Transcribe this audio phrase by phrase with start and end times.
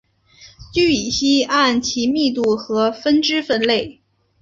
[0.73, 4.01] 聚乙烯按其密度和分支分类。